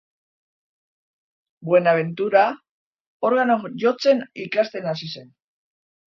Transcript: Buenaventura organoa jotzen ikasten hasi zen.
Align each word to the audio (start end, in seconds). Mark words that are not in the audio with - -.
Buenaventura 1.67 2.41
organoa 3.29 3.71
jotzen 3.83 4.23
ikasten 4.45 4.89
hasi 4.93 5.11
zen. 5.17 5.29